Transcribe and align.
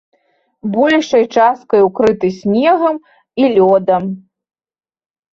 Большай 0.75 1.25
часткай 1.41 1.81
укрыты 1.87 2.27
снегам 2.37 2.95
і 3.43 3.53
лёдам. 3.57 4.03